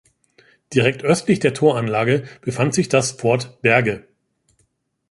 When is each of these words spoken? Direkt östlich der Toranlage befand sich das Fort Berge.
Direkt 0.73 1.03
östlich 1.03 1.41
der 1.41 1.53
Toranlage 1.53 2.25
befand 2.41 2.73
sich 2.73 2.89
das 2.89 3.11
Fort 3.11 3.61
Berge. 3.61 4.07